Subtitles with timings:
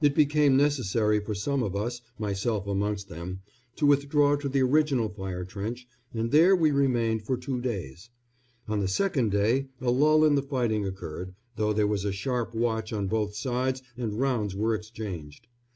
[0.00, 3.40] It became necessary for some of us, myself amongst them,
[3.74, 8.08] to withdraw to the original fire trench, and there we remained for two days.
[8.68, 12.54] On the second day a lull in the fighting occurred, though there was a sharp
[12.54, 15.48] watch on both sides and rounds were exchanged.